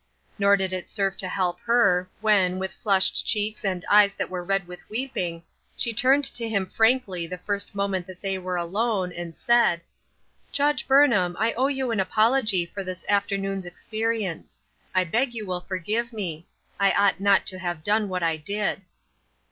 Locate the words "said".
9.35-9.81